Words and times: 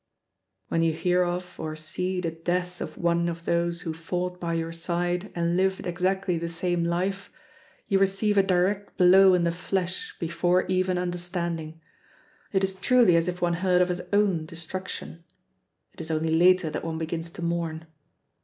When 0.69 0.81
you 0.81 0.93
hear 0.93 1.21
of 1.23 1.59
or 1.59 1.75
see 1.75 2.21
the 2.21 2.31
death 2.31 2.81
of 2.81 2.97
one 2.97 3.29
of 3.29 3.45
those 3.45 3.81
who 3.81 3.93
fought 3.93 4.39
by 4.39 4.55
your 4.55 4.71
side 4.71 5.31
and 5.35 5.55
lived 5.55 5.85
exactly 5.85 6.39
the 6.39 6.49
same 6.49 6.83
life, 6.83 7.31
you 7.85 7.99
receive 7.99 8.35
a 8.35 8.41
direct 8.41 8.97
blow 8.97 9.35
in 9.35 9.43
the 9.43 9.51
flesh 9.51 10.15
before 10.19 10.65
even 10.65 10.97
understanding. 10.97 11.81
It 12.51 12.63
is 12.63 12.73
truly 12.73 13.15
as 13.15 13.27
if 13.27 13.43
one 13.43 13.53
heard 13.61 13.83
of 13.83 13.89
his 13.89 14.01
own 14.11 14.47
destruction. 14.47 15.23
It 15.93 16.01
is 16.01 16.09
only 16.09 16.33
later 16.35 16.71
that 16.71 16.83
one 16.83 16.97
begins 16.97 17.29
to 17.29 17.43
mourn. 17.43 17.85